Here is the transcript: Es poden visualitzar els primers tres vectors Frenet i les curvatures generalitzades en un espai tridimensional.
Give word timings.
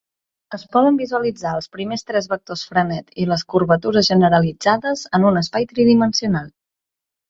Es 0.57 0.61
poden 0.75 0.95
visualitzar 1.01 1.51
els 1.57 1.69
primers 1.75 2.07
tres 2.09 2.29
vectors 2.33 2.65
Frenet 2.71 3.15
i 3.21 3.29
les 3.35 3.47
curvatures 3.55 4.13
generalitzades 4.17 5.09
en 5.21 5.31
un 5.33 5.43
espai 5.47 5.73
tridimensional. 5.77 6.55